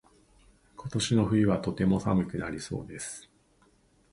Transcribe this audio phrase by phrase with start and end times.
[0.75, 3.29] 今年の冬はとても寒くなりそうです。